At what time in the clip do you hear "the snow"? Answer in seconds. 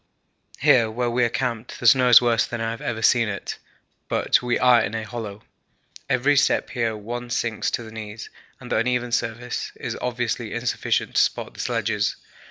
1.79-2.09